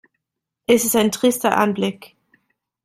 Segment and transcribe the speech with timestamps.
[0.65, 2.15] Es ist ein trister Anblick.